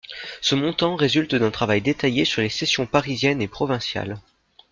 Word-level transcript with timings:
Ce 0.41 0.55
montant 0.55 0.95
résulte 0.95 1.35
d’un 1.35 1.51
travail 1.51 1.79
détaillé 1.79 2.25
sur 2.25 2.41
les 2.41 2.49
cessions 2.49 2.87
parisiennes 2.87 3.39
et 3.39 3.47
provinciales. 3.47 4.19